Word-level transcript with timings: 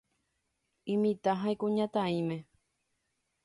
Imitã 0.93 1.31
ha 1.39 1.47
ikuñataĩme. 1.53 2.37